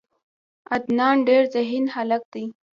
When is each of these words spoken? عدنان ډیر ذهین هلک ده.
عدنان 0.73 1.15
ډیر 1.27 1.43
ذهین 1.53 1.85
هلک 1.95 2.23
ده. 2.33 2.43